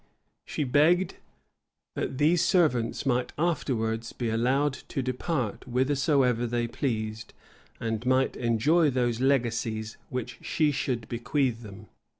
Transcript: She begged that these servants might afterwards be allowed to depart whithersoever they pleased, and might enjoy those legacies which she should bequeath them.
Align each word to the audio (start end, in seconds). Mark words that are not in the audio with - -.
She 0.47 0.63
begged 0.63 1.17
that 1.93 2.17
these 2.17 2.43
servants 2.43 3.05
might 3.05 3.33
afterwards 3.37 4.13
be 4.13 4.31
allowed 4.31 4.73
to 4.87 5.03
depart 5.03 5.63
whithersoever 5.65 6.47
they 6.47 6.65
pleased, 6.67 7.35
and 7.79 8.03
might 8.03 8.35
enjoy 8.35 8.89
those 8.89 9.21
legacies 9.21 9.97
which 10.09 10.39
she 10.41 10.71
should 10.71 11.07
bequeath 11.07 11.61
them. 11.61 11.85